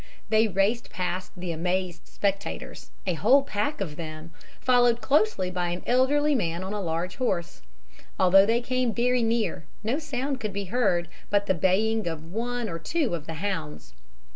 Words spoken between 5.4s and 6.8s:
by an elderly man on